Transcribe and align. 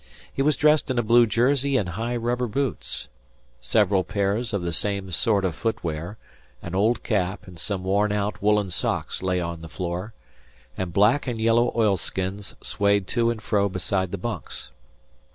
He 0.33 0.41
was 0.41 0.57
dressed 0.57 0.89
in 0.89 0.97
a 0.97 1.03
blue 1.03 1.27
jersey 1.27 1.77
and 1.77 1.89
high 1.89 2.15
rubber 2.15 2.47
boots. 2.47 3.07
Several 3.61 4.03
pairs 4.03 4.51
of 4.51 4.63
the 4.63 4.73
same 4.73 5.11
sort 5.11 5.45
of 5.45 5.53
foot 5.53 5.83
wear, 5.83 6.17
an 6.63 6.73
old 6.73 7.03
cap, 7.03 7.45
and 7.45 7.59
some 7.59 7.83
worn 7.83 8.11
out 8.11 8.41
woollen 8.41 8.71
socks 8.71 9.21
lay 9.21 9.39
on 9.39 9.61
the 9.61 9.69
floor, 9.69 10.15
and 10.75 10.91
black 10.91 11.27
and 11.27 11.39
yellow 11.39 11.71
oilskins 11.75 12.55
swayed 12.63 13.05
to 13.09 13.29
and 13.29 13.43
fro 13.43 13.69
beside 13.69 14.09
the 14.09 14.17
bunks. 14.17 14.71